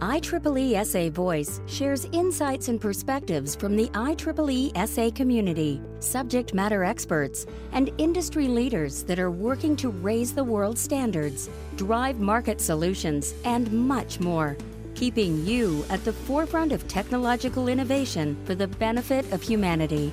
[0.00, 7.46] IEEE SA Voice shares insights and perspectives from the IEEE SA community, subject matter experts,
[7.72, 13.72] and industry leaders that are working to raise the world's standards, drive market solutions, and
[13.72, 14.56] much more,
[14.94, 20.12] keeping you at the forefront of technological innovation for the benefit of humanity.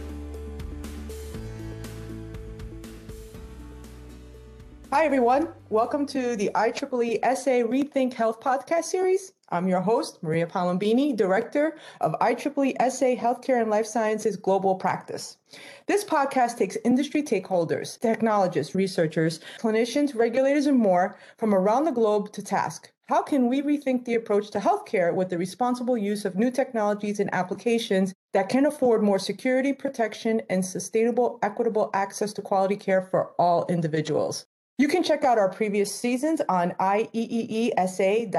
[4.91, 5.49] Hi, everyone.
[5.69, 9.34] Welcome to the IEEE SA Rethink Health podcast series.
[9.49, 15.37] I'm your host, Maria Palombini, Director of IEEE SA Healthcare and Life Sciences Global Practice.
[15.85, 22.31] This podcast takes industry stakeholders, technologists, researchers, clinicians, regulators, and more from around the globe
[22.31, 22.91] to task.
[23.05, 27.19] How can we rethink the approach to healthcare with the responsible use of new technologies
[27.19, 33.03] and applications that can afford more security, protection, and sustainable, equitable access to quality care
[33.03, 34.47] for all individuals?
[34.77, 38.31] You can check out our previous seasons on ieeesa.io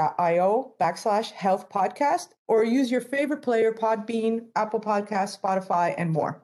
[0.79, 6.39] backslash health podcast or use your favorite player, Podbean, Apple Podcasts, Spotify, and more.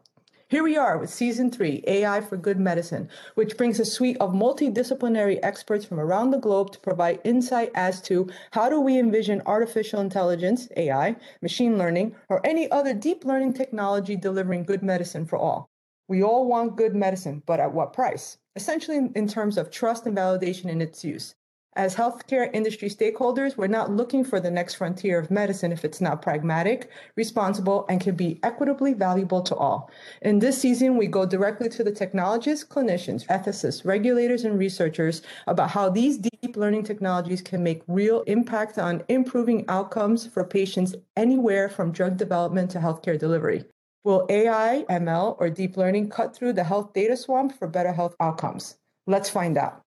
[0.48, 4.32] Here we are with season three, AI for Good Medicine, which brings a suite of
[4.32, 9.44] multidisciplinary experts from around the globe to provide insight as to how do we envision
[9.46, 15.38] artificial intelligence, AI, machine learning, or any other deep learning technology delivering good medicine for
[15.38, 15.70] all.
[16.08, 18.40] We all want good medicine, but at what price?
[18.56, 21.36] Essentially in terms of trust and validation in its use.
[21.76, 26.00] As healthcare industry stakeholders, we're not looking for the next frontier of medicine if it's
[26.00, 29.90] not pragmatic, responsible, and can be equitably valuable to all.
[30.22, 35.72] In this season, we go directly to the technologists, clinicians, ethicists, regulators, and researchers about
[35.72, 41.70] how these deep learning technologies can make real impact on improving outcomes for patients anywhere
[41.70, 43.66] from drug development to healthcare delivery.
[44.06, 48.18] Will AI, ML, or deep learning cut through the health data swamp for better health
[48.20, 48.76] outcomes?
[49.08, 49.82] Let's find out.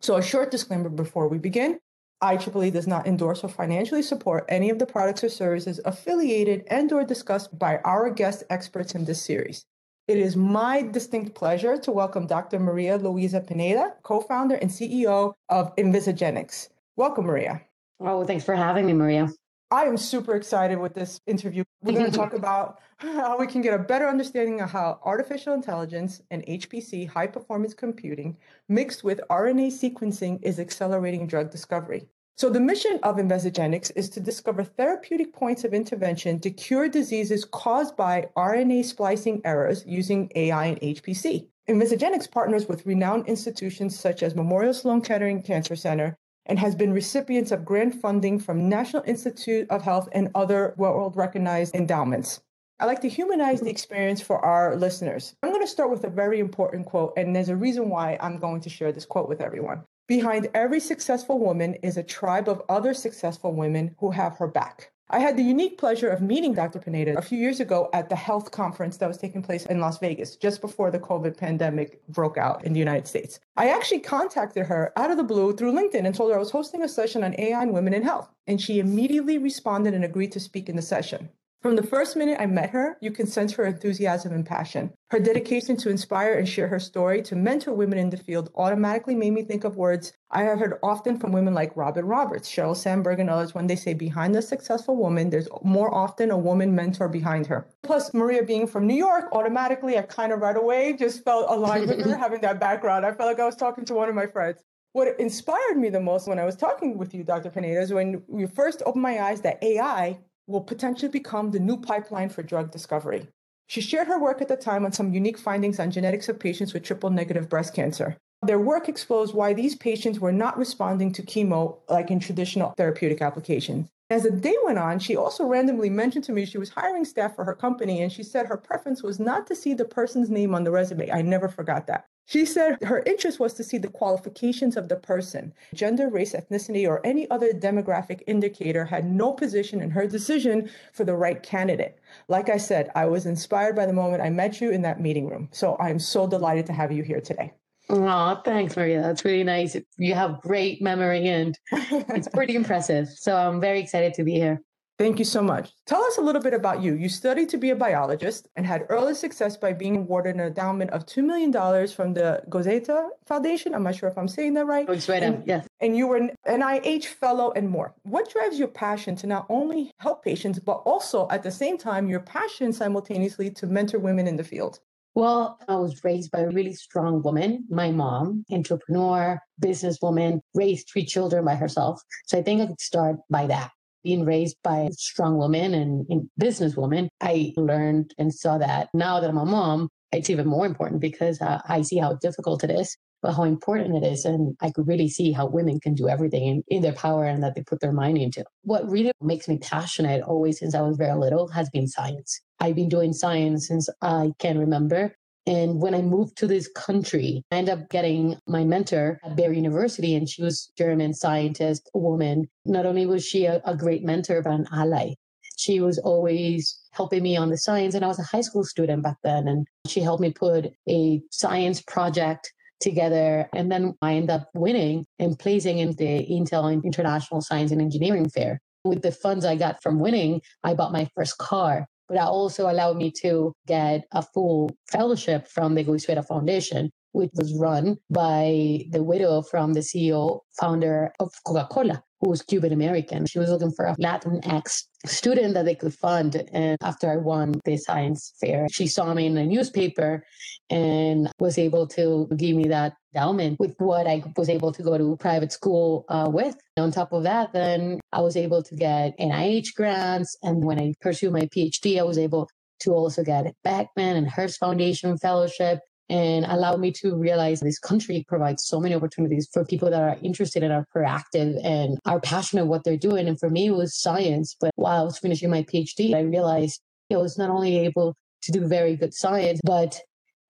[0.00, 1.80] So, a short disclaimer before we begin.
[2.22, 6.92] IEEE does not endorse or financially support any of the products or services affiliated and
[6.92, 9.66] or discussed by our guest experts in this series.
[10.06, 12.60] It is my distinct pleasure to welcome Dr.
[12.60, 16.68] Maria Luisa Pineda, co-founder and CEO of Envisagenics.
[16.96, 17.62] Welcome, Maria.
[17.98, 19.28] Oh, thanks for having me, Maria.
[19.70, 21.62] I am super excited with this interview.
[21.82, 22.38] We're going to talk mm-hmm.
[22.38, 27.26] about how we can get a better understanding of how artificial intelligence and HPC, high
[27.26, 32.08] performance computing, mixed with RNA sequencing, is accelerating drug discovery.
[32.38, 37.44] So, the mission of Envisagenics is to discover therapeutic points of intervention to cure diseases
[37.44, 41.48] caused by RNA splicing errors using AI and HPC.
[41.68, 46.16] Envisagenics partners with renowned institutions such as Memorial Sloan Kettering Cancer Center
[46.48, 51.16] and has been recipients of grant funding from National Institute of Health and other world
[51.16, 52.40] recognized endowments.
[52.80, 55.34] I like to humanize the experience for our listeners.
[55.42, 58.38] I'm going to start with a very important quote, and there's a reason why I'm
[58.38, 59.84] going to share this quote with everyone.
[60.08, 64.90] Behind every successful woman is a tribe of other successful women who have her back.
[65.10, 66.78] I had the unique pleasure of meeting Dr.
[66.78, 69.98] Pineda a few years ago at the health conference that was taking place in Las
[69.98, 73.38] Vegas just before the COVID pandemic broke out in the United States.
[73.58, 76.52] I actually contacted her out of the blue through LinkedIn and told her I was
[76.52, 78.30] hosting a session on AI and women in health.
[78.46, 81.28] And she immediately responded and agreed to speak in the session.
[81.60, 84.92] From the first minute I met her, you can sense her enthusiasm and passion.
[85.10, 89.16] Her dedication to inspire and share her story to mentor women in the field automatically
[89.16, 92.76] made me think of words I have heard often from women like Robin Roberts, Sheryl
[92.76, 96.76] Sandberg, and others when they say behind a successful woman, there's more often a woman
[96.76, 97.66] mentor behind her.
[97.82, 101.88] Plus, Maria being from New York, automatically I kind of right away just felt aligned
[101.88, 103.04] with her having that background.
[103.04, 104.62] I felt like I was talking to one of my friends.
[104.92, 107.50] What inspired me the most when I was talking with you, Dr.
[107.50, 110.18] Pineda, is when you first opened my eyes that AI
[110.48, 113.28] will potentially become the new pipeline for drug discovery.
[113.68, 116.72] She shared her work at the time on some unique findings on genetics of patients
[116.72, 118.16] with triple negative breast cancer.
[118.42, 123.20] Their work exposed why these patients were not responding to chemo like in traditional therapeutic
[123.20, 123.88] applications.
[124.10, 127.36] As the day went on, she also randomly mentioned to me she was hiring staff
[127.36, 130.54] for her company, and she said her preference was not to see the person's name
[130.54, 131.10] on the resume.
[131.10, 132.06] I never forgot that.
[132.28, 135.54] She said her interest was to see the qualifications of the person.
[135.72, 141.04] Gender, race, ethnicity, or any other demographic indicator had no position in her decision for
[141.04, 141.98] the right candidate.
[142.28, 145.26] Like I said, I was inspired by the moment I met you in that meeting
[145.26, 145.48] room.
[145.52, 147.54] So I'm so delighted to have you here today.
[147.88, 149.00] Oh, thanks, Maria.
[149.00, 149.74] That's really nice.
[149.96, 153.08] You have great memory and it's pretty impressive.
[153.08, 154.60] So I'm very excited to be here.
[154.98, 155.74] Thank you so much.
[155.86, 156.94] Tell us a little bit about you.
[156.94, 160.90] You studied to be a biologist and had early success by being awarded an endowment
[160.90, 161.52] of $2 million
[161.86, 163.76] from the Goizueta Foundation.
[163.76, 164.88] I'm not sure if I'm saying that right.
[164.88, 165.68] It's right and, yes.
[165.80, 167.94] And you were an NIH fellow and more.
[168.02, 172.08] What drives your passion to not only help patients, but also at the same time,
[172.08, 174.80] your passion simultaneously to mentor women in the field?
[175.14, 177.66] Well, I was raised by a really strong woman.
[177.70, 182.02] My mom, entrepreneur, businesswoman, raised three children by herself.
[182.26, 183.70] So I think I could start by that
[184.08, 186.06] being raised by a strong woman and,
[186.40, 191.02] businesswoman, I learned and saw that now that I'm a mom, it's even more important
[191.02, 194.24] because uh, I see how difficult it is, but how important it is.
[194.24, 197.42] And I could really see how women can do everything in, in their power and
[197.42, 198.44] that they put their mind into.
[198.62, 202.40] What really makes me passionate always since I was very little has been science.
[202.60, 205.14] I've been doing science since I can remember.
[205.48, 209.56] And when I moved to this country, I ended up getting my mentor at Barry
[209.56, 212.50] University, and she was German scientist, a woman.
[212.66, 215.14] Not only was she a, a great mentor, but an ally.
[215.56, 219.02] She was always helping me on the science, and I was a high school student
[219.02, 223.48] back then, and she helped me put a science project together.
[223.54, 228.28] And then I ended up winning and placing in the Intel International Science and Engineering
[228.28, 228.60] Fair.
[228.84, 232.70] With the funds I got from winning, I bought my first car but that also
[232.70, 238.84] allowed me to get a full fellowship from the Goizueta Foundation, which was run by
[238.90, 243.26] the widow from the CEO, founder of Coca Cola who was Cuban American.
[243.26, 246.42] She was looking for a Latinx student that they could fund.
[246.52, 250.24] And after I won the science fair, she saw me in the newspaper
[250.68, 254.98] and was able to give me that endowment with what I was able to go
[254.98, 256.56] to private school uh, with.
[256.76, 260.36] On top of that, then I was able to get NIH grants.
[260.42, 262.48] And when I pursued my PhD, I was able
[262.80, 268.24] to also get Beckman and Hearst Foundation Fellowship and allowed me to realize this country
[268.28, 272.66] provides so many opportunities for people that are interested and are proactive and are passionate
[272.66, 273.28] what they're doing.
[273.28, 274.56] And for me, it was science.
[274.60, 276.80] But while I was finishing my PhD, I realized
[277.12, 280.00] I was not only able to do very good science, but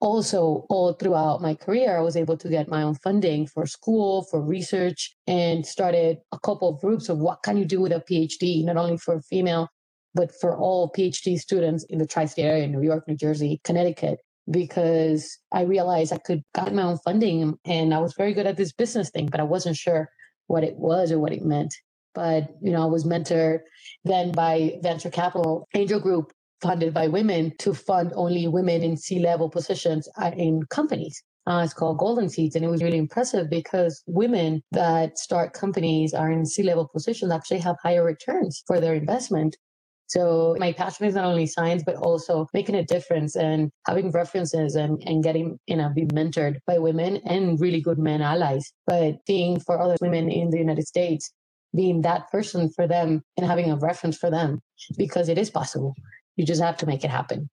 [0.00, 4.22] also all throughout my career, I was able to get my own funding for school,
[4.30, 8.00] for research, and started a couple of groups of what can you do with a
[8.08, 9.68] PhD, not only for female,
[10.14, 15.38] but for all PhD students in the tri-state area, New York, New Jersey, Connecticut because
[15.52, 18.72] I realized I could get my own funding and I was very good at this
[18.72, 20.08] business thing, but I wasn't sure
[20.46, 21.74] what it was or what it meant.
[22.14, 23.60] But, you know, I was mentored
[24.04, 29.50] then by venture capital angel group funded by women to fund only women in C-level
[29.50, 31.22] positions uh, in companies.
[31.46, 32.56] Uh, it's called Golden Seeds.
[32.56, 37.60] And it was really impressive because women that start companies are in C-level positions actually
[37.60, 39.56] have higher returns for their investment
[40.08, 44.74] so my passion is not only science, but also making a difference and having references
[44.74, 48.72] and, and getting, you know, be mentored by women and really good men allies.
[48.86, 51.30] But being for other women in the United States,
[51.76, 54.60] being that person for them and having a reference for them
[54.96, 55.94] because it is possible.
[56.36, 57.50] You just have to make it happen.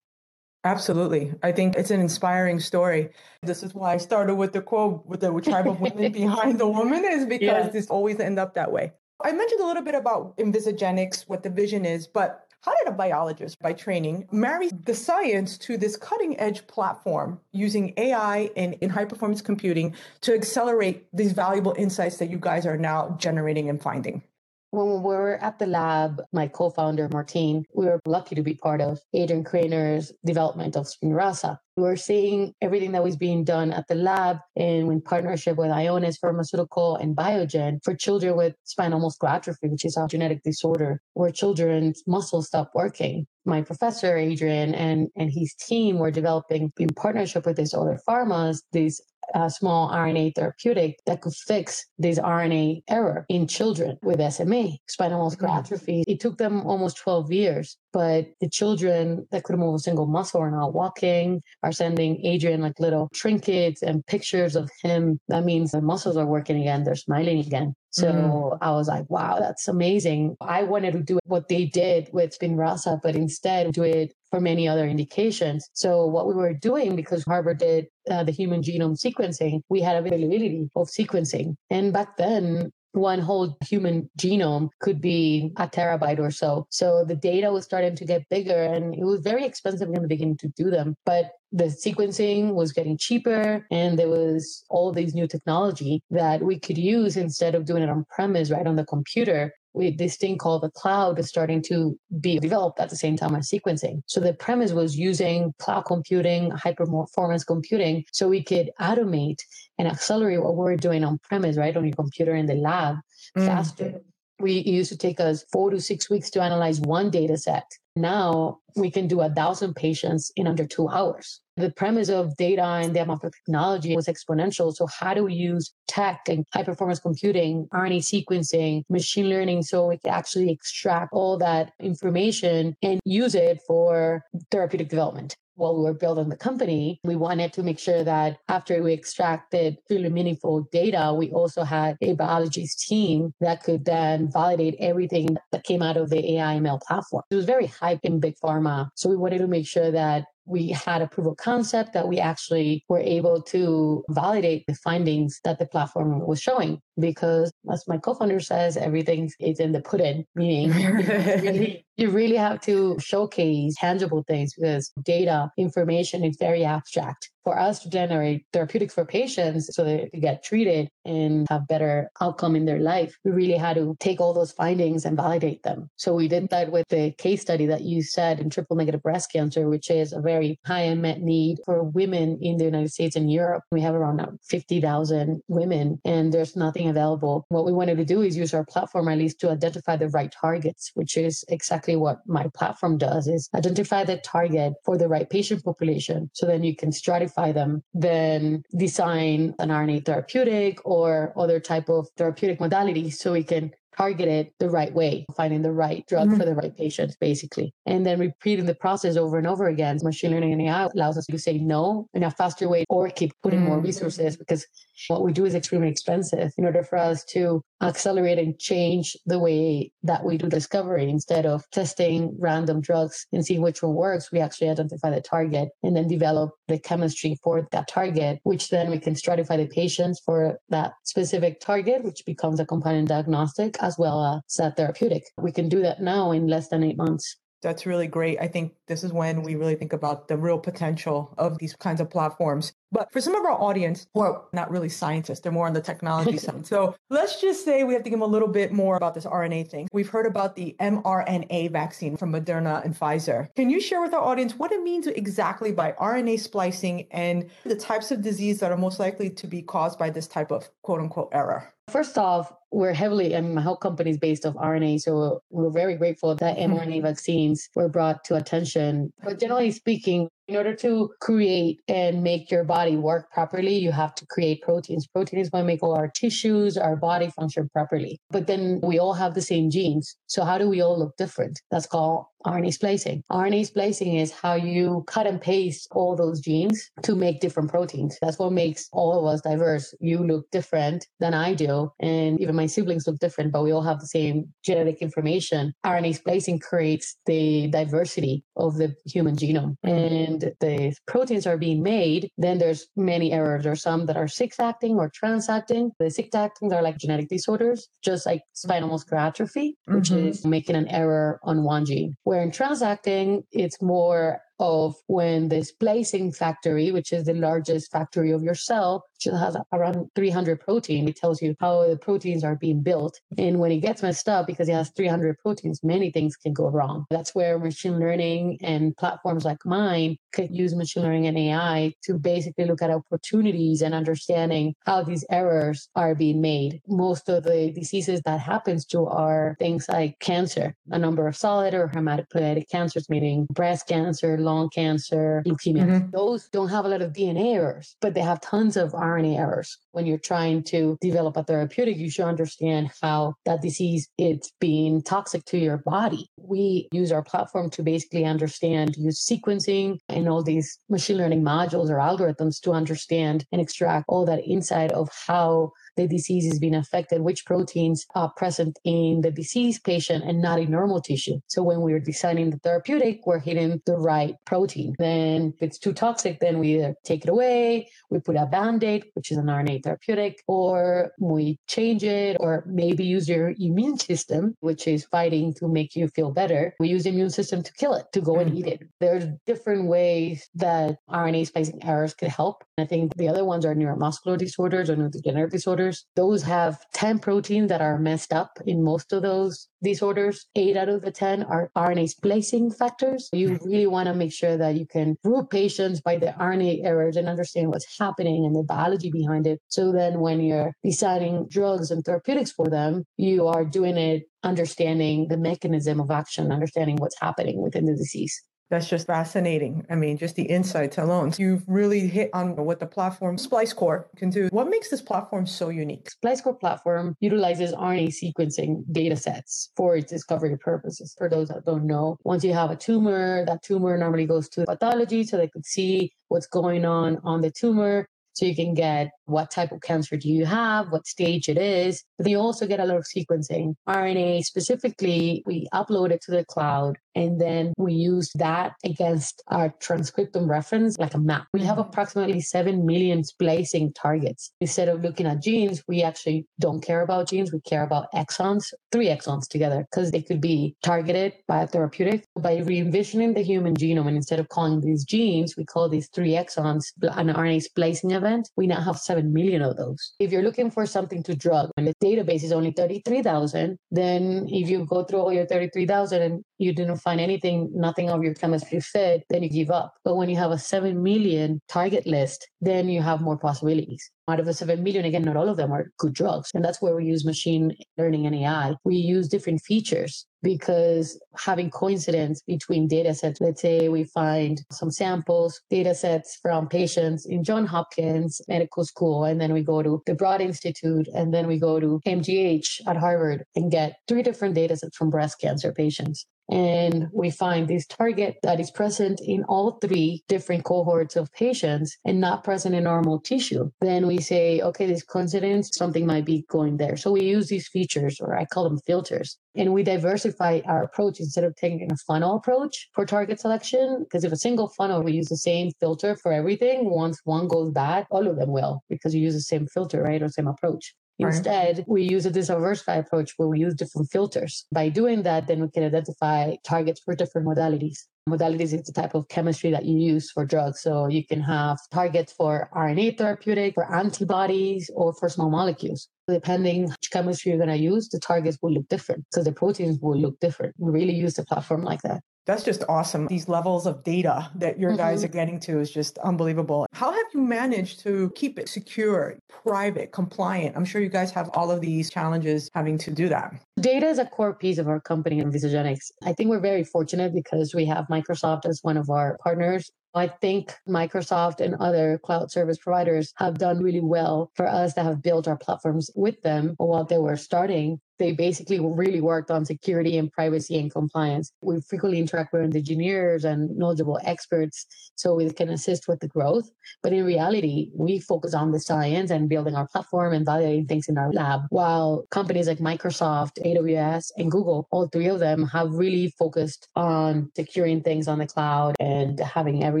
[0.63, 1.33] Absolutely.
[1.41, 3.09] I think it's an inspiring story.
[3.41, 6.67] This is why I started with the quote with the tribe of women behind the
[6.67, 7.69] woman is because yeah.
[7.69, 8.91] this always end up that way.
[9.23, 12.91] I mentioned a little bit about Envisagenics, what the vision is, but how did a
[12.91, 18.89] biologist by training marry the science to this cutting edge platform using AI and in
[18.89, 23.81] high performance computing to accelerate these valuable insights that you guys are now generating and
[23.81, 24.21] finding?
[24.69, 28.79] When we were at the lab, my co-founder Martine, we were lucky to be part
[28.79, 31.59] of Adrian Krainer's development of Spinraza.
[31.81, 35.71] We were seeing everything that was being done at the lab and in partnership with
[35.71, 41.01] Ionis Pharmaceutical and Biogen for children with spinal muscular atrophy, which is a genetic disorder
[41.15, 43.25] where children's muscles stop working.
[43.45, 48.59] My professor, Adrian, and, and his team were developing in partnership with these other pharmas,
[48.71, 49.01] these
[49.33, 55.23] a small RNA therapeutic that could fix this RNA error in children with SMA, spinal
[55.23, 55.59] muscular mm-hmm.
[55.59, 56.03] atrophy.
[56.07, 60.41] It took them almost 12 years, but the children that couldn't move a single muscle
[60.41, 65.19] are not walking, are sending Adrian like little trinkets and pictures of him.
[65.27, 67.73] That means the muscles are working again, they're smiling again.
[67.91, 68.57] So mm.
[68.61, 70.37] I was like, wow, that's amazing.
[70.39, 74.65] I wanted to do what they did with Spinraza, but instead do it for many
[74.67, 75.69] other indications.
[75.73, 79.97] So what we were doing, because Harvard did uh, the human genome sequencing, we had
[79.97, 81.55] availability of sequencing.
[81.69, 86.67] And back then, one whole human genome could be a terabyte or so.
[86.69, 90.07] So the data was starting to get bigger and it was very expensive in the
[90.07, 90.95] beginning to do them.
[91.05, 96.59] But the sequencing was getting cheaper and there was all these new technology that we
[96.59, 100.37] could use instead of doing it on premise right on the computer we, this thing
[100.37, 104.01] called the cloud is starting to be developed at the same time as sequencing.
[104.05, 109.39] So the premise was using cloud computing, high performance computing, so we could automate
[109.77, 112.97] and accelerate what we're doing on premise, right, on your computer in the lab
[113.37, 113.45] mm.
[113.45, 114.01] faster.
[114.39, 117.65] We used to take us four to six weeks to analyze one data set.
[117.95, 121.41] Now we can do a thousand patients in under two hours.
[121.57, 124.73] The premise of data and the amount of technology was exponential.
[124.73, 129.87] So how do we use tech and high performance computing, RNA sequencing, machine learning so
[129.87, 135.35] we can actually extract all that information and use it for therapeutic development?
[135.61, 139.77] While we were building the company, we wanted to make sure that after we extracted
[139.91, 145.63] really meaningful data, we also had a biologist team that could then validate everything that
[145.63, 147.23] came out of the AI ML platform.
[147.29, 148.89] It was very hype in big pharma.
[148.95, 152.19] So we wanted to make sure that we had a proof of concept that we
[152.19, 156.79] actually were able to validate the findings that the platform was showing.
[156.99, 160.71] Because as my co-founder says, everything is in the pudding, meaning
[161.41, 167.57] really, you really have to showcase tangible things because data information is very abstract for
[167.57, 172.65] us to generate therapeutics for patients so they get treated and have better outcome in
[172.65, 175.89] their life, we really had to take all those findings and validate them.
[175.95, 179.31] So we did that with the case study that you said in triple negative breast
[179.31, 183.31] cancer, which is a very high unmet need for women in the United States and
[183.31, 183.63] Europe.
[183.71, 187.45] We have around 50,000 women and there's nothing available.
[187.49, 190.31] What we wanted to do is use our platform at least to identify the right
[190.31, 195.29] targets, which is exactly what my platform does is identify the target for the right
[195.29, 196.29] patient population.
[196.33, 202.07] So then you can stratify them, then design an RNA therapeutic or other type of
[202.17, 206.37] therapeutic modality so we can target it the right way, finding the right drug mm-hmm.
[206.37, 207.73] for the right patient, basically.
[207.85, 209.99] And then repeating the process over and over again.
[210.03, 213.33] Machine learning and AI allows us to say no in a faster way or keep
[213.43, 213.69] putting mm-hmm.
[213.69, 214.65] more resources because
[215.07, 219.39] what we do is extremely expensive in order for us to accelerate and change the
[219.39, 224.31] way that we do discovery instead of testing random drugs and seeing which one works
[224.31, 228.89] we actually identify the target and then develop the chemistry for that target which then
[228.89, 233.97] we can stratify the patients for that specific target which becomes a companion diagnostic as
[233.97, 237.85] well as a therapeutic we can do that now in less than eight months that's
[237.85, 238.39] really great.
[238.41, 242.01] I think this is when we really think about the real potential of these kinds
[242.01, 242.73] of platforms.
[242.91, 245.81] But for some of our audience who are not really scientists, they're more on the
[245.81, 246.65] technology side.
[246.65, 249.25] So let's just say we have to give them a little bit more about this
[249.25, 249.87] RNA thing.
[249.93, 253.47] We've heard about the mRNA vaccine from Moderna and Pfizer.
[253.55, 257.75] Can you share with our audience what it means exactly by RNA splicing and the
[257.75, 260.99] types of disease that are most likely to be caused by this type of quote
[260.99, 261.73] unquote error?
[261.89, 265.01] First off, we're heavily, I mean, my whole company is based off RNA.
[265.01, 267.01] So we're very grateful that mRNA mm-hmm.
[267.01, 269.11] vaccines were brought to attention.
[269.23, 274.13] But generally speaking, in order to create and make your body work properly, you have
[274.13, 275.07] to create proteins.
[275.07, 278.19] Proteins what make all our tissues, our body function properly.
[278.31, 280.13] But then we all have the same genes.
[280.27, 281.61] So how do we all look different?
[281.71, 283.23] That's called RNA splicing.
[283.31, 288.17] RNA splicing is how you cut and paste all those genes to make different proteins.
[288.21, 289.93] That's what makes all of us diverse.
[289.99, 293.81] You look different than I do, and even my siblings look different, but we all
[293.81, 295.73] have the same genetic information.
[295.85, 299.75] RNA splicing creates the diversity of the human genome.
[299.83, 303.63] And the proteins are being made, then there's many errors.
[303.63, 305.91] There are some that are cis acting or trans acting.
[305.99, 310.27] The cis acting are like genetic disorders, just like spinal muscular atrophy, which mm-hmm.
[310.27, 312.15] is making an error on one gene.
[312.31, 317.91] Where in trans acting, it's more of when this splicing factory, which is the largest
[317.91, 321.09] factory of your cell, which has around 300 protein.
[321.09, 323.19] It tells you how the proteins are being built.
[323.37, 326.69] And when it gets messed up because it has 300 proteins, many things can go
[326.69, 327.05] wrong.
[327.09, 332.19] That's where machine learning and platforms like mine could use machine learning and AI to
[332.19, 336.81] basically look at opportunities and understanding how these errors are being made.
[336.87, 341.73] Most of the diseases that happens to are things like cancer, a number of solid
[341.73, 345.85] or hematopoietic cancers, meaning breast cancer, lung cancer, leukemia.
[345.85, 346.09] Mm-hmm.
[346.11, 349.77] Those don't have a lot of DNA errors, but they have tons of RNA errors.
[349.93, 355.01] When you're trying to develop a therapeutic, you should understand how that disease is being
[355.01, 356.29] toxic to your body.
[356.37, 361.89] We use our platform to basically understand, use sequencing and all these machine learning modules
[361.89, 366.75] or algorithms to understand and extract all that insight of how the disease is being
[366.75, 371.39] affected, which proteins are present in the diseased patient and not in normal tissue.
[371.47, 374.95] So when we're designing the therapeutic, we're hitting the right protein.
[374.97, 379.05] Then if it's too toxic, then we either take it away, we put a band-aid,
[379.15, 384.55] which is an RNA therapeutic, or we change it, or maybe use your immune system,
[384.59, 386.73] which is fighting to make you feel better.
[386.79, 388.59] We use the immune system to kill it, to go and mm.
[388.59, 388.83] eat it.
[388.99, 392.63] There's different ways that RNA splicing errors could help.
[392.77, 396.05] I think the other ones are neuromuscular disorders or neurodegenerative disorders.
[396.15, 400.45] Those have 10 proteins that are messed up in most of those disorders.
[400.55, 403.29] Eight out of the 10 are RNA splicing factors.
[403.33, 403.65] You mm.
[403.65, 407.27] really want to make sure that you can group patients by the RNA errors and
[407.27, 409.61] understand what's happening and the biology behind it.
[409.71, 415.29] So then when you're deciding drugs and therapeutics for them, you are doing it understanding
[415.29, 418.41] the mechanism of action, understanding what's happening within the disease.
[418.69, 419.85] That's just fascinating.
[419.89, 421.33] I mean, just the insights alone.
[421.37, 424.47] You've really hit on what the platform SpliceCore can do.
[424.51, 426.07] What makes this platform so unique?
[426.23, 431.13] SpliceCore platform utilizes RNA sequencing data sets for its discovery purposes.
[431.17, 434.65] For those that don't know, once you have a tumor, that tumor normally goes to
[434.65, 439.11] pathology so they could see what's going on on the tumor so you can get
[439.25, 442.03] what type of cancer do you have, what stage it is.
[442.17, 443.75] But you also get a lot of sequencing.
[443.87, 449.69] RNA specifically, we upload it to the cloud and then we use that against our
[449.81, 451.47] transcriptome reference like a map.
[451.53, 451.89] We have mm-hmm.
[451.89, 454.51] approximately 7 million splicing targets.
[454.61, 457.51] Instead of looking at genes, we actually don't care about genes.
[457.51, 462.25] We care about exons, three exons together, because they could be targeted by a therapeutic.
[462.39, 466.31] By re-envisioning the human genome, and instead of calling these genes, we call these three
[466.31, 468.49] exons an RNA splicing event.
[468.55, 470.13] We now have 7 million of those.
[470.19, 474.69] If you're looking for something to drug and the database is only 33,000, then if
[474.69, 478.79] you go through all your 33,000 and you didn't find anything, nothing of your chemistry
[478.79, 479.93] fit, then you give up.
[480.05, 484.09] But when you have a 7 million target list, then you have more possibilities.
[484.31, 486.51] Out of the 7 million, again, not all of them are good drugs.
[486.53, 488.75] And that's where we use machine learning and AI.
[488.85, 494.89] We use different features because having coincidence between data sets, let's say we find some
[494.89, 500.01] samples, data sets from patients in John Hopkins Medical School, and then we go to
[500.05, 504.55] the Broad Institute, and then we go to MGH at Harvard and get three different
[504.55, 509.43] data sets from breast cancer patients and we find this target that is present in
[509.45, 514.61] all three different cohorts of patients and not present in normal tissue, then we say,
[514.61, 516.97] okay, this coincidence, something might be going there.
[516.97, 521.19] So we use these features, or I call them filters, and we diversify our approach
[521.21, 523.99] instead of taking a funnel approach for target selection.
[524.03, 527.71] Because if a single funnel, we use the same filter for everything, once one goes
[527.71, 530.93] bad, all of them will, because you use the same filter, right, or same approach.
[531.27, 534.65] Instead, we use a diversified approach where we use different filters.
[534.71, 537.99] By doing that, then we can identify targets for different modalities.
[538.29, 540.81] Modalities is the type of chemistry that you use for drugs.
[540.81, 546.07] So you can have targets for RNA therapeutic, for antibodies, or for small molecules.
[546.27, 549.25] Depending which chemistry you're going to use, the targets will look different.
[549.33, 550.75] So the proteins will look different.
[550.77, 552.21] We really use the platform like that.
[552.47, 553.27] That's just awesome.
[553.27, 554.97] These levels of data that your mm-hmm.
[554.97, 556.87] guys are getting to is just unbelievable.
[556.91, 560.75] How have you managed to keep it secure, private, compliant?
[560.75, 563.53] I'm sure you guys have all of these challenges having to do that.
[563.79, 566.11] Data is a core piece of our company Envisagenics.
[566.23, 569.89] I think we're very fortunate because we have Microsoft as one of our partners.
[570.13, 575.05] I think Microsoft and other cloud service providers have done really well for us that
[575.05, 579.65] have built our platforms with them while they were starting they basically really worked on
[579.65, 581.51] security and privacy and compliance.
[581.61, 586.69] We frequently interact with engineers and knowledgeable experts so we can assist with the growth.
[587.01, 591.09] But in reality, we focus on the science and building our platform and validating things
[591.09, 595.91] in our lab, while companies like Microsoft, AWS, and Google, all three of them have
[595.91, 600.00] really focused on securing things on the cloud and having everything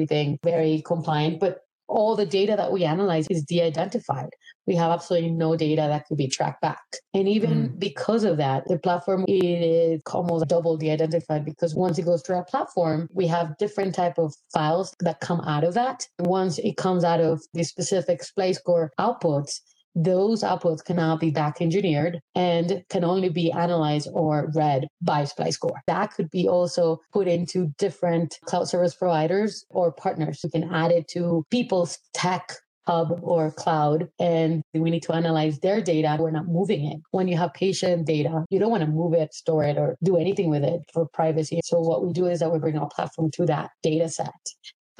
[0.05, 1.39] very compliant.
[1.39, 1.61] But
[1.91, 4.29] all the data that we analyze is de-identified.
[4.65, 6.81] We have absolutely no data that could be tracked back.
[7.13, 7.79] And even mm.
[7.79, 12.45] because of that, the platform is almost double de-identified because once it goes through our
[12.45, 16.07] platform, we have different type of files that come out of that.
[16.19, 19.59] Once it comes out of the specific SpliceCore outputs,
[19.95, 25.79] those outputs cannot be back engineered and can only be analyzed or read by SpliceCore.
[25.87, 30.91] That could be also put into different cloud service providers or partners who can add
[30.91, 32.53] it to people's tech
[32.87, 36.17] hub or cloud and we need to analyze their data.
[36.19, 36.99] We're not moving it.
[37.11, 40.17] When you have patient data, you don't want to move it, store it, or do
[40.17, 41.59] anything with it for privacy.
[41.63, 44.31] So what we do is that we bring our platform to that data set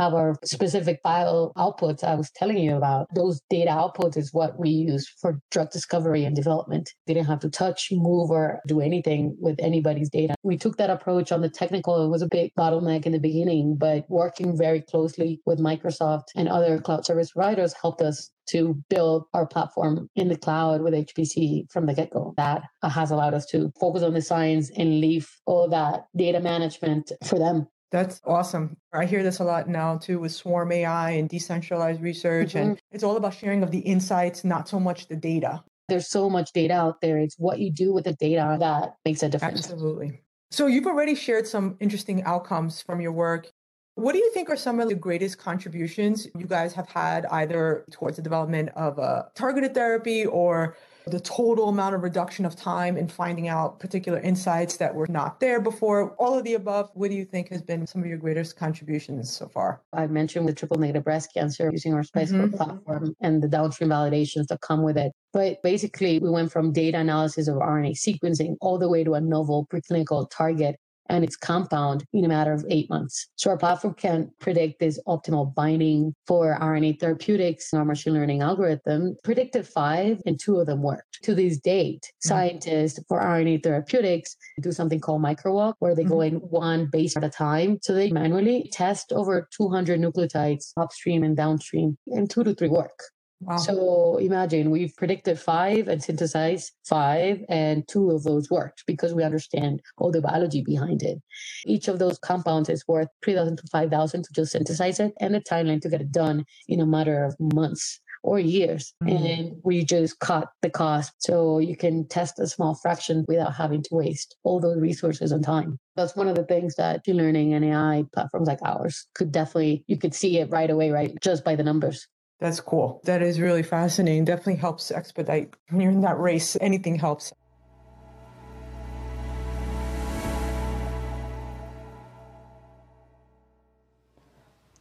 [0.02, 4.70] our specific file outputs I was telling you about, those data outputs is what we
[4.70, 6.90] use for drug discovery and development.
[7.08, 10.36] They didn't have to touch, move, or do anything with anybody's data.
[10.44, 12.04] We took that approach on the technical.
[12.04, 16.48] It was a big bottleneck in the beginning, but working very closely with Microsoft and
[16.50, 21.72] other cloud service providers helped us to build our platform in the cloud with HPC
[21.72, 22.34] from the get go.
[22.38, 27.12] That has allowed us to focus on the science and leave all that data management
[27.24, 27.68] for them.
[27.92, 28.78] That's awesome.
[28.94, 32.50] I hear this a lot now too with Swarm AI and decentralized research.
[32.50, 32.58] Mm-hmm.
[32.58, 35.62] And it's all about sharing of the insights, not so much the data.
[35.90, 37.18] There's so much data out there.
[37.18, 39.70] It's what you do with the data that makes a difference.
[39.70, 40.22] Absolutely.
[40.52, 43.52] So you've already shared some interesting outcomes from your work.
[43.96, 47.86] What do you think are some of the greatest contributions you guys have had either
[47.92, 52.98] towards the development of a targeted therapy or the total amount of reduction of time
[52.98, 56.12] in finding out particular insights that were not there before.
[56.16, 59.32] All of the above, what do you think has been some of your greatest contributions
[59.32, 59.82] so far?
[59.94, 62.56] I mentioned the triple negative breast cancer using our Spice mm-hmm.
[62.56, 65.12] platform and the downstream validations that come with it.
[65.34, 69.22] But basically, we went from data analysis of RNA sequencing all the way to a
[69.22, 70.78] novel preclinical target
[71.12, 73.28] and its compound in a matter of eight months.
[73.36, 77.74] So our platform can predict this optimal binding for RNA therapeutics.
[77.74, 81.20] Our machine learning algorithm predicted five, and two of them worked.
[81.24, 82.28] To this date, mm-hmm.
[82.30, 86.12] scientists for RNA therapeutics do something called microwalk, where they mm-hmm.
[86.12, 87.80] go in one base at a time.
[87.82, 92.98] So they manually test over 200 nucleotides upstream and downstream, and two to three work.
[93.42, 93.58] Wow.
[93.58, 99.24] So imagine we've predicted five and synthesized five, and two of those worked because we
[99.24, 101.22] understand all the biology behind it.
[101.66, 105.42] Each of those compounds is worth 3,000 to 5,000 to just synthesize it, and the
[105.42, 108.94] timeline to get it done in a matter of months or years.
[109.04, 109.26] Mm-hmm.
[109.26, 113.82] And we just cut the cost so you can test a small fraction without having
[113.84, 115.80] to waste all those resources and time.
[115.96, 119.84] That's one of the things that machine learning and AI platforms like ours could definitely,
[119.88, 121.14] you could see it right away, right?
[121.22, 122.08] Just by the numbers.
[122.42, 123.00] That's cool.
[123.04, 124.26] That is really fascinating.
[124.26, 126.58] Definitely helps expedite when you're in that race.
[126.60, 127.32] Anything helps.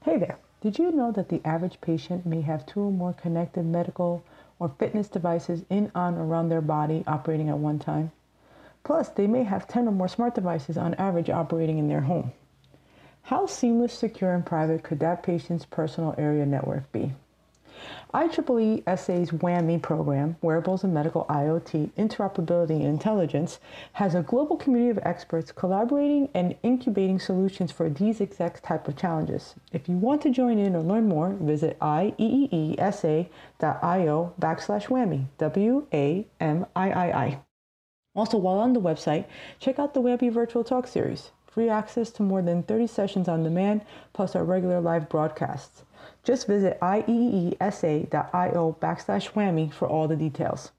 [0.03, 0.39] Hey there.
[0.63, 4.25] Did you know that the average patient may have two or more connected medical
[4.59, 8.11] or fitness devices in, on, or around their body operating at one time?
[8.85, 12.33] Plus, they may have 10 or more smart devices on average operating in their home.
[13.25, 17.13] How seamless, secure, and private could that patient's personal area network be?
[18.13, 23.61] IEEE SA's WWAMI program, Wearables and Medical IoT Interoperability and Intelligence,
[23.93, 28.97] has a global community of experts collaborating and incubating solutions for these exact type of
[28.97, 29.55] challenges.
[29.73, 33.29] If you want to join in or learn more, visit ieeesa.io
[34.41, 37.39] backslash WWAMI, W-A-M-I-I-I.
[38.15, 39.25] Also, while on the website,
[39.61, 41.31] check out the WWAMI Virtual Talk Series.
[41.47, 45.85] Free access to more than 30 sessions on demand, plus our regular live broadcasts.
[46.23, 50.73] Just visit ieeesa.io backslash whammy for all the details.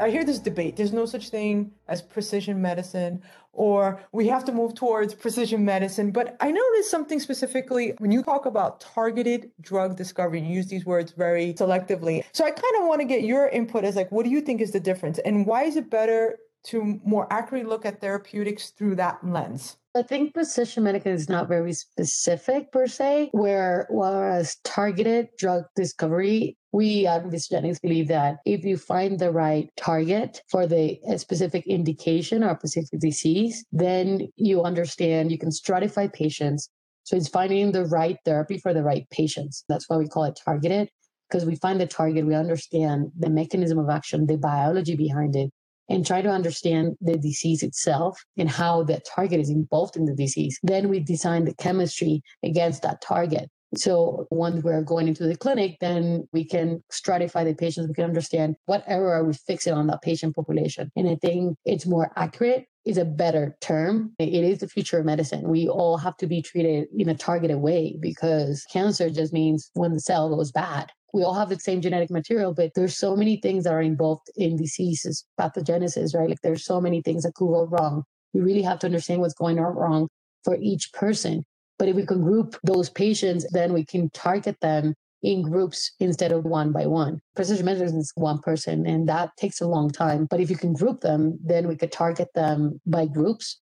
[0.00, 0.76] I hear this debate.
[0.76, 6.12] There's no such thing as precision medicine, or we have to move towards precision medicine.
[6.12, 10.86] But I noticed something specifically when you talk about targeted drug discovery, you use these
[10.86, 12.24] words very selectively.
[12.32, 14.60] So I kind of want to get your input as like, what do you think
[14.60, 15.18] is the difference?
[15.18, 19.76] And why is it better to more accurately look at therapeutics through that lens?
[19.94, 26.56] I think precision medicine is not very specific per se, where whereas targeted drug discovery,
[26.72, 32.42] we at Vistagenix believe that if you find the right target for the specific indication
[32.42, 36.70] or specific disease, then you understand you can stratify patients.
[37.04, 39.64] So it's finding the right therapy for the right patients.
[39.68, 40.88] That's why we call it targeted
[41.28, 45.50] because we find the target, we understand the mechanism of action, the biology behind it,
[45.92, 50.14] and try to understand the disease itself and how that target is involved in the
[50.14, 50.58] disease.
[50.62, 53.50] Then we design the chemistry against that target.
[53.74, 57.88] So once we're going into the clinic, then we can stratify the patients.
[57.88, 60.90] We can understand what error are we fixing on that patient population.
[60.96, 64.12] And I think it's more accurate is a better term.
[64.18, 65.48] It is the future of medicine.
[65.48, 69.92] We all have to be treated in a targeted way because cancer just means when
[69.92, 73.36] the cell goes bad we all have the same genetic material, but there's so many
[73.36, 76.28] things that are involved in diseases, pathogenesis, right?
[76.28, 78.04] Like there's so many things that could go wrong.
[78.32, 80.08] We really have to understand what's going on wrong
[80.44, 81.44] for each person.
[81.78, 86.32] But if we can group those patients, then we can target them in groups instead
[86.32, 87.20] of one by one.
[87.36, 90.26] Precision medicine is one person, and that takes a long time.
[90.30, 93.60] But if you can group them, then we could target them by groups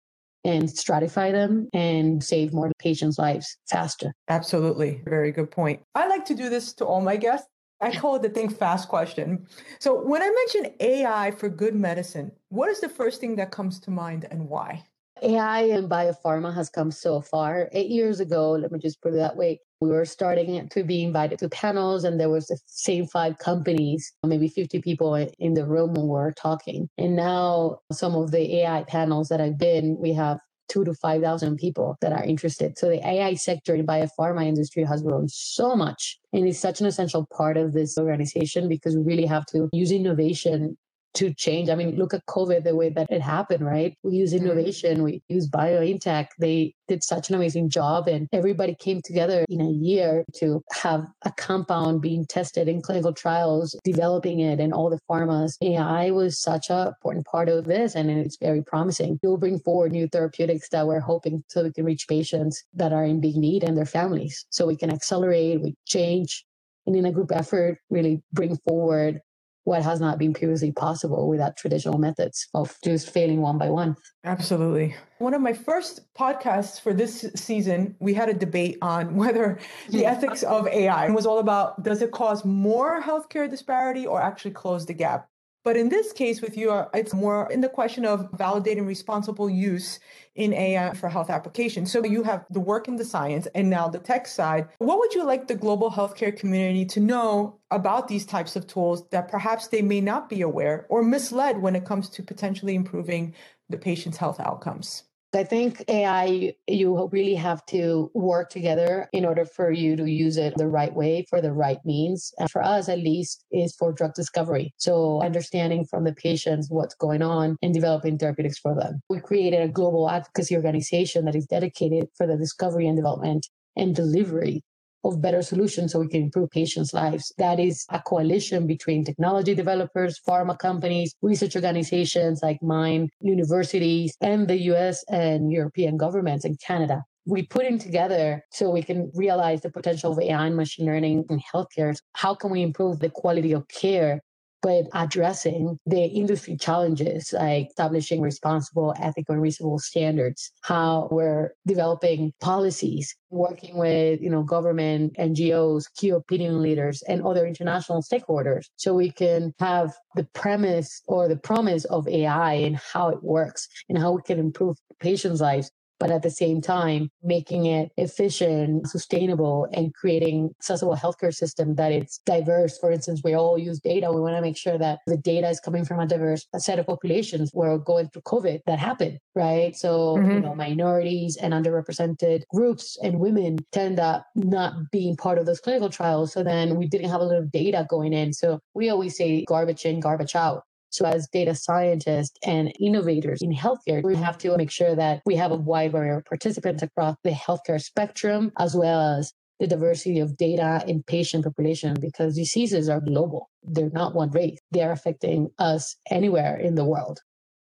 [0.43, 4.13] and stratify them and save more patients' lives faster.
[4.27, 5.01] Absolutely.
[5.06, 5.82] Very good point.
[5.95, 7.47] I like to do this to all my guests.
[7.82, 9.45] I call it the think fast question.
[9.79, 13.79] So when I mention AI for good medicine, what is the first thing that comes
[13.82, 14.84] to mind and why?
[15.23, 17.69] AI and biopharma has come so far.
[17.71, 21.03] Eight years ago, let me just put it that way, we were starting to be
[21.03, 25.65] invited to panels and there was the same five companies maybe 50 people in the
[25.65, 29.97] room when we were talking and now some of the ai panels that i've been
[29.99, 32.77] we have two to 5,000 people that are interested.
[32.77, 36.88] So the AI sector in biopharma industry has grown so much and is such an
[36.88, 40.77] essential part of this organization because we really have to use innovation
[41.15, 41.69] to change.
[41.69, 43.95] I mean, look at COVID, the way that it happened, right?
[44.04, 44.45] We use mm-hmm.
[44.45, 46.28] innovation, we use BioNTech.
[46.39, 51.06] They did such an amazing job, and everybody came together in a year to have
[51.23, 55.56] a compound being tested in clinical trials, developing it, and all the pharmas.
[55.62, 59.19] AI was such an important part of this, and it's very promising.
[59.21, 62.93] It will bring forward new therapeutics that we're hoping so we can reach patients that
[62.93, 64.45] are in big need and their families.
[64.49, 66.45] So we can accelerate, we change,
[66.86, 69.21] and in a group effort, really bring forward
[69.63, 73.95] what has not been previously possible without traditional methods of just failing one by one.
[74.23, 74.95] Absolutely.
[75.19, 80.06] One of my first podcasts for this season, we had a debate on whether the
[80.06, 84.86] ethics of AI was all about does it cause more healthcare disparity or actually close
[84.86, 85.30] the gap?
[85.63, 89.49] But in this case with you, uh, it's more in the question of validating responsible
[89.49, 89.99] use
[90.36, 91.91] in AI for health applications.
[91.91, 94.67] So you have the work in the science and now the tech side.
[94.80, 99.08] What would you like the global healthcare community to know about these types of tools
[99.10, 103.34] that perhaps they may not be aware or misled when it comes to potentially improving
[103.69, 105.04] the patient's health outcomes?
[105.36, 110.38] I think AI, you really have to work together in order for you to use
[110.38, 112.34] it the right way for the right means.
[112.39, 114.74] And for us, at least, is for drug discovery.
[114.78, 119.02] So understanding from the patients what's going on and developing therapeutics for them.
[119.10, 123.96] We created a global advocacy organization that is dedicated for the discovery and development and
[123.96, 124.63] delivery
[125.03, 127.33] of better solutions so we can improve patients' lives.
[127.37, 134.47] That is a coalition between technology developers, pharma companies, research organizations like mine, universities, and
[134.47, 137.03] the US and European governments and Canada.
[137.25, 141.25] We put in together so we can realize the potential of AI and machine learning
[141.29, 141.95] in healthcare.
[142.13, 144.21] How can we improve the quality of care
[144.63, 152.32] but addressing the industry challenges like establishing responsible, ethical, and reasonable standards, how we're developing
[152.39, 158.93] policies, working with, you know, government, NGOs, key opinion leaders, and other international stakeholders so
[158.93, 163.97] we can have the premise or the promise of AI and how it works and
[163.97, 169.67] how we can improve patients' lives but at the same time, making it efficient, sustainable,
[169.73, 172.77] and creating accessible healthcare system that it's diverse.
[172.77, 174.12] For instance, we all use data.
[174.12, 176.88] We want to make sure that the data is coming from a diverse set of
[176.88, 177.51] populations.
[177.53, 179.75] We're going through COVID that happened, right?
[179.75, 180.32] So, mm-hmm.
[180.32, 185.60] you know, minorities and underrepresented groups and women tend up not being part of those
[185.60, 186.34] clinical trials.
[186.34, 188.34] So then we didn't have a lot of data going in.
[188.34, 190.63] So we always say garbage in, garbage out.
[190.93, 195.36] So, as data scientists and innovators in healthcare, we have to make sure that we
[195.36, 200.19] have a wide variety of participants across the healthcare spectrum, as well as the diversity
[200.19, 203.49] of data in patient population because diseases are global.
[203.63, 204.60] They're not one race.
[204.69, 207.19] They are affecting us anywhere in the world.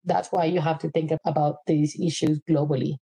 [0.04, 2.98] That's why you have to think about these issues globally.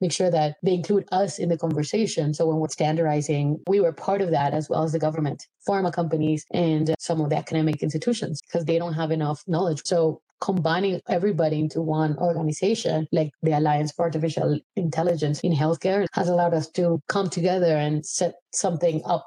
[0.00, 2.34] Make sure that they include us in the conversation.
[2.34, 5.92] So when we're standardizing, we were part of that as well as the government, pharma
[5.92, 9.82] companies, and some of the academic institutions because they don't have enough knowledge.
[9.84, 16.28] So combining everybody into one organization like the Alliance for Artificial Intelligence in Healthcare has
[16.28, 19.26] allowed us to come together and set something up.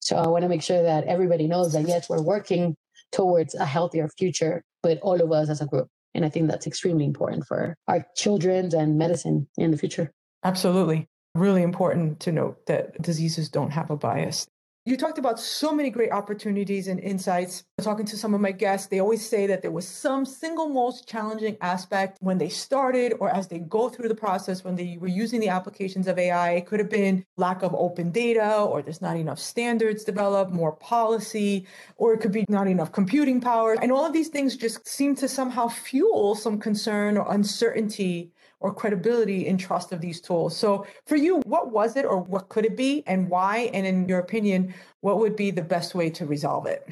[0.00, 2.74] So I want to make sure that everybody knows that yes, we're working
[3.12, 5.88] towards a healthier future, but all of us as a group.
[6.14, 10.10] And I think that's extremely important for our children and medicine in the future.
[10.44, 11.08] Absolutely.
[11.34, 14.46] Really important to note that diseases don't have a bias.
[14.90, 17.62] You talked about so many great opportunities and insights.
[17.80, 21.06] Talking to some of my guests, they always say that there was some single most
[21.06, 25.06] challenging aspect when they started or as they go through the process when they were
[25.06, 26.54] using the applications of AI.
[26.54, 30.72] It could have been lack of open data or there's not enough standards developed, more
[30.72, 33.76] policy, or it could be not enough computing power.
[33.80, 38.72] And all of these things just seem to somehow fuel some concern or uncertainty or
[38.72, 40.56] credibility and trust of these tools.
[40.56, 43.70] So for you, what was it or what could it be and why?
[43.72, 46.86] And in your opinion, what would be the best way to resolve it?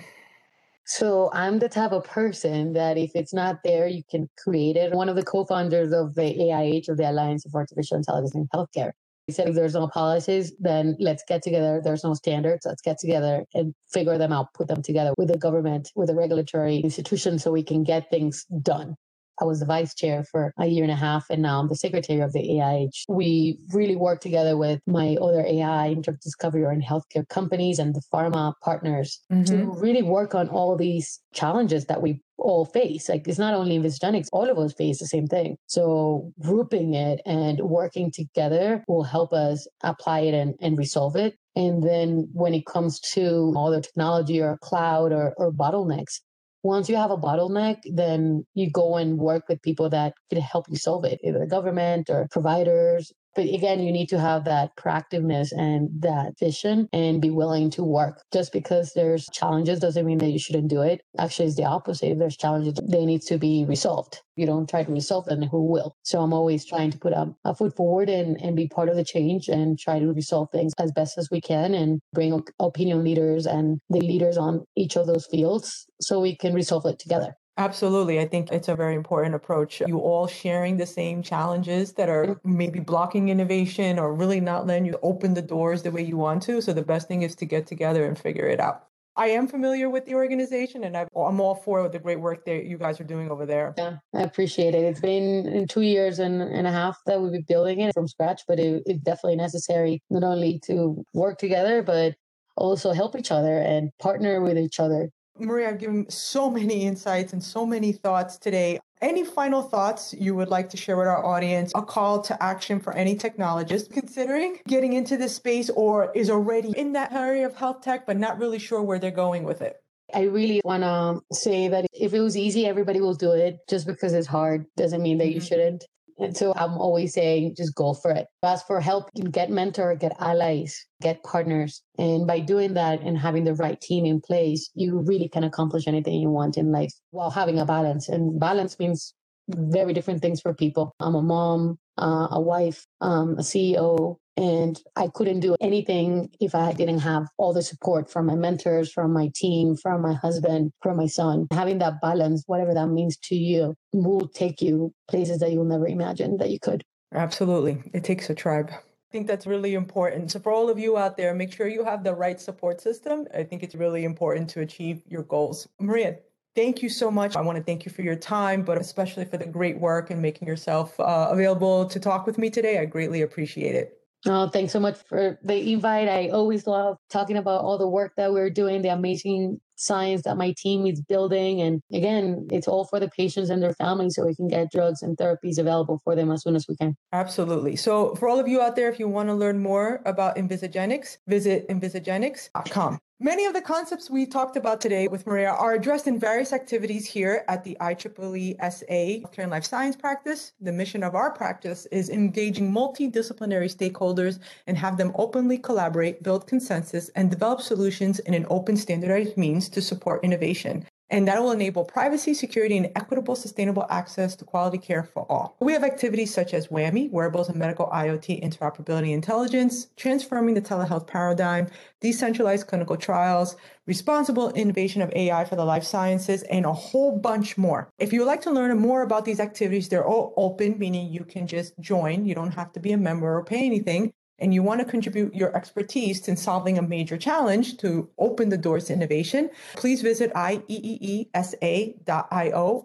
[0.86, 4.94] So I'm the type of person that if it's not there, you can create it.
[4.94, 8.92] One of the co-founders of the AIH of the Alliance of Artificial Intelligence in Healthcare.
[9.26, 11.82] He said, if there's no policies, then let's get together.
[11.84, 12.64] There's no standards.
[12.64, 16.14] Let's get together and figure them out, put them together with the government, with the
[16.14, 18.96] regulatory institution so we can get things done.
[19.40, 21.76] I was the vice chair for a year and a half, and now I'm the
[21.76, 23.04] secretary of the AIH.
[23.08, 27.94] We really work together with my other AI, drug discovery, or in healthcare companies and
[27.94, 29.44] the pharma partners mm-hmm.
[29.44, 33.08] to really work on all these challenges that we all face.
[33.08, 35.56] Like it's not only in Envisagenics, all of us face the same thing.
[35.66, 41.36] So grouping it and working together will help us apply it and, and resolve it.
[41.56, 46.20] And then when it comes to other technology or cloud or, or bottlenecks,
[46.62, 50.66] once you have a bottleneck, then you go and work with people that can help
[50.68, 54.74] you solve it, either the government or providers but again, you need to have that
[54.74, 58.24] proactiveness and that vision and be willing to work.
[58.32, 61.02] Just because there's challenges doesn't mean that you shouldn't do it.
[61.20, 62.10] Actually, it's the opposite.
[62.10, 64.22] If there's challenges, they need to be resolved.
[64.34, 65.94] You don't try to resolve them, who will?
[66.02, 68.96] So I'm always trying to put a, a foot forward and, and be part of
[68.96, 73.04] the change and try to resolve things as best as we can and bring opinion
[73.04, 77.36] leaders and the leaders on each of those fields so we can resolve it together.
[77.58, 78.20] Absolutely.
[78.20, 79.82] I think it's a very important approach.
[79.84, 82.56] You all sharing the same challenges that are mm-hmm.
[82.56, 86.40] maybe blocking innovation or really not letting you open the doors the way you want
[86.44, 86.62] to.
[86.62, 88.84] So the best thing is to get together and figure it out.
[89.16, 92.66] I am familiar with the organization and i am all for the great work that
[92.66, 93.74] you guys are doing over there.
[93.76, 94.84] Yeah, I appreciate it.
[94.84, 98.42] It's been two years and, and a half that we've been building it from scratch,
[98.46, 102.14] but it, it's definitely necessary not only to work together, but
[102.56, 105.10] also help each other and partner with each other
[105.40, 108.78] Maria, I've given so many insights and so many thoughts today.
[109.00, 111.72] Any final thoughts you would like to share with our audience?
[111.74, 116.72] A call to action for any technologist considering getting into this space or is already
[116.76, 119.76] in that area of health tech, but not really sure where they're going with it?
[120.14, 123.58] I really want to say that if it was easy, everybody will do it.
[123.68, 125.46] Just because it's hard doesn't mean that you mm-hmm.
[125.46, 125.84] shouldn't.
[126.18, 128.26] And so I'm always saying, just go for it.
[128.42, 131.82] Ask for help, get mentor, get allies, get partners.
[131.98, 135.86] And by doing that and having the right team in place, you really can accomplish
[135.86, 138.08] anything you want in life while having a balance.
[138.08, 139.14] And balance means
[139.48, 140.94] very different things for people.
[141.00, 146.54] I'm a mom, uh, a wife, um, a CEO, and I couldn't do anything if
[146.54, 150.70] I didn't have all the support from my mentors, from my team, from my husband,
[150.80, 151.48] from my son.
[151.50, 155.88] Having that balance, whatever that means to you, will take you places that you'll never
[155.88, 156.84] imagine that you could.
[157.12, 157.82] Absolutely.
[157.92, 158.70] It takes a tribe.
[158.70, 160.30] I think that's really important.
[160.30, 163.26] So, for all of you out there, make sure you have the right support system.
[163.34, 165.66] I think it's really important to achieve your goals.
[165.80, 166.18] Maria,
[166.54, 167.34] thank you so much.
[167.34, 170.22] I want to thank you for your time, but especially for the great work and
[170.22, 172.78] making yourself uh, available to talk with me today.
[172.78, 173.98] I greatly appreciate it.
[174.26, 176.08] Oh, thanks so much for the invite.
[176.08, 180.36] I always love talking about all the work that we're doing, the amazing science that
[180.36, 181.60] my team is building.
[181.60, 185.02] And again, it's all for the patients and their families so we can get drugs
[185.02, 186.96] and therapies available for them as soon as we can.
[187.12, 187.76] Absolutely.
[187.76, 191.18] So, for all of you out there, if you want to learn more about Envisagenics,
[191.28, 192.98] visit envisagenics.com.
[193.20, 197.04] Many of the concepts we talked about today with Maria are addressed in various activities
[197.04, 200.52] here at the IEEE SA Healthcare and Life Science practice.
[200.60, 206.46] The mission of our practice is engaging multidisciplinary stakeholders and have them openly collaborate, build
[206.46, 211.52] consensus, and develop solutions in an open standardized means to support innovation and that will
[211.52, 215.56] enable privacy, security, and equitable, sustainable access to quality care for all.
[215.60, 221.06] We have activities such as WAMI, Wearables and Medical IoT Interoperability Intelligence, Transforming the Telehealth
[221.06, 221.68] Paradigm,
[222.00, 227.56] Decentralized Clinical Trials, Responsible Innovation of AI for the Life Sciences, and a whole bunch
[227.56, 227.88] more.
[227.98, 231.24] If you would like to learn more about these activities, they're all open, meaning you
[231.24, 232.26] can just join.
[232.26, 235.34] You don't have to be a member or pay anything and you want to contribute
[235.34, 240.32] your expertise in solving a major challenge to open the doors to innovation, please visit
[240.34, 241.36] ieeesa.io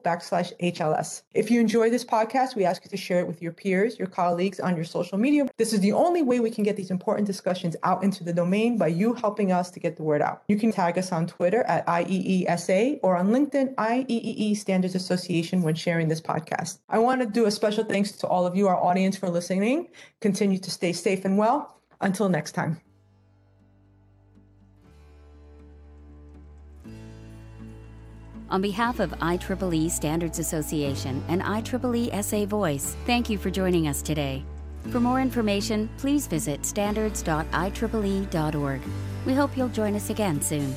[0.03, 1.21] backslash HLS.
[1.33, 4.07] If you enjoy this podcast, we ask you to share it with your peers, your
[4.07, 5.47] colleagues on your social media.
[5.57, 8.77] This is the only way we can get these important discussions out into the domain
[8.77, 10.43] by you helping us to get the word out.
[10.47, 15.75] You can tag us on Twitter at IEEESA or on LinkedIn, IEEE Standards Association when
[15.75, 16.79] sharing this podcast.
[16.89, 19.89] I want to do a special thanks to all of you, our audience, for listening.
[20.21, 21.75] Continue to stay safe and well well.
[21.99, 22.79] Until next time.
[28.49, 34.01] On behalf of IEEE Standards Association and IEEE SA Voice, thank you for joining us
[34.01, 34.43] today.
[34.91, 38.81] For more information, please visit standards.ieee.org.
[39.25, 40.75] We hope you'll join us again soon.